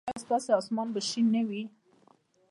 ایا 0.09 0.23
ستاسو 0.25 0.49
اسمان 0.61 0.87
به 0.93 0.99
شین 1.09 1.25
نه 1.35 1.41
وي؟ 1.47 1.61